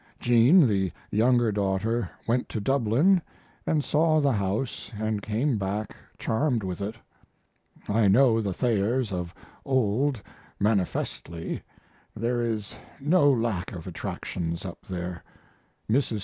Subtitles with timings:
[0.19, 6.63] Jean, the younger daughter, went to Dublin & saw the house & came back charmed
[6.63, 6.95] with it.
[7.87, 9.31] I know the Thayers of
[9.63, 10.19] old
[10.59, 11.61] manifestly
[12.15, 15.23] there is no lack of attractions up there.
[15.87, 16.19] Mrs.